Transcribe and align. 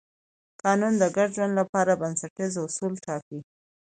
قانون 0.61 0.93
د 0.99 1.03
ګډ 1.15 1.29
ژوند 1.35 1.53
لپاره 1.59 1.99
بنسټیز 2.01 2.53
اصول 2.65 2.93
ټاکي. 3.05 3.39